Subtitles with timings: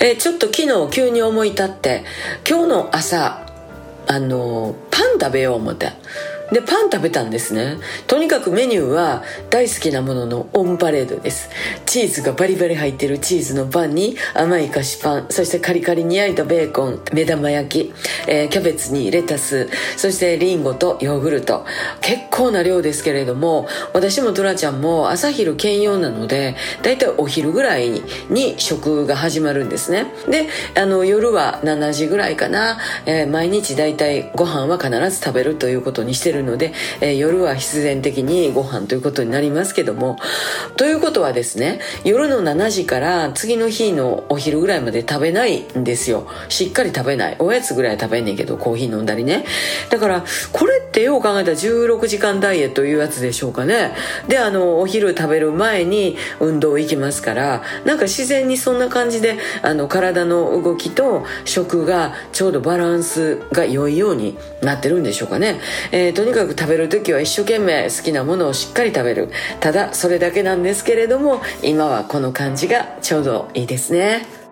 [0.00, 2.04] えちょっと昨日急に思い立って
[2.48, 3.46] 今日の朝
[4.06, 5.92] あのパン食べよう思って。
[6.52, 7.78] でパン食べたんですね。
[8.06, 11.50] とにかくメニューは大好きなもののオンパレードです。
[11.86, 17.92] チーズがバリバリ入ってるチーズのパンに甘い菓子パンそしてカリカリに焼いたベーコン目玉焼き、
[18.28, 21.64] えーキャベツにレタスそしてリンゴとヨーグルト。
[22.00, 30.06] 結構な量ですけれども私もトラちゃんも朝昼兼用なのでだいたいお昼ぐらいに食が始まるんですね。
[30.28, 30.48] で
[30.80, 40.18] あの夜は7時ぐらいかな、えー毎日だいたいご飯は必ず食べるということにしてるるので、えー夜は必然的にご飯ということになりますけども。
[40.76, 46.26] ということはですね夜の7時から次の日のお昼ぐらいまで食べないんですよ。
[46.48, 47.36] しっかり食べない。
[47.38, 49.44] おやつぐらい食べんねんけどコーヒー飲んだりね。
[49.90, 53.92] だからこれってよう考えたら16時間ダイエットいうやつでしょうかね。
[54.28, 65.60] であのお昼食べる前に運動行きますからなんか自然にそんな感じであの体の動きと食がちょうどバランスが良いようになってるんでしょうかね、
[65.92, 69.30] えーとにかく食べる時は一生懸命好きなものをしっかり食べる。
[69.60, 74.45] ただそれだけなんですけれども今はこの感じがちょうどいいですね。